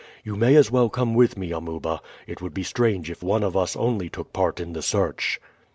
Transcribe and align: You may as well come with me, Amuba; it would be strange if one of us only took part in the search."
You 0.23 0.35
may 0.35 0.55
as 0.55 0.71
well 0.71 0.89
come 0.89 1.13
with 1.13 1.37
me, 1.37 1.51
Amuba; 1.51 2.01
it 2.25 2.41
would 2.41 2.55
be 2.55 2.63
strange 2.63 3.11
if 3.11 3.21
one 3.21 3.43
of 3.43 3.55
us 3.55 3.75
only 3.75 4.09
took 4.09 4.33
part 4.33 4.59
in 4.59 4.73
the 4.73 4.81
search." 4.81 5.39